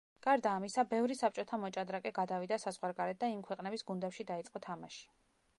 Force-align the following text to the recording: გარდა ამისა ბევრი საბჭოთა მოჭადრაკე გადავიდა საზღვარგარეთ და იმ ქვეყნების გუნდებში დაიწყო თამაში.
გარდა 0.27 0.53
ამისა 0.59 0.85
ბევრი 0.93 1.17
საბჭოთა 1.19 1.59
მოჭადრაკე 1.65 2.13
გადავიდა 2.17 2.61
საზღვარგარეთ 2.65 3.23
და 3.25 3.33
იმ 3.37 3.47
ქვეყნების 3.51 3.89
გუნდებში 3.91 4.29
დაიწყო 4.35 4.65
თამაში. 4.69 5.07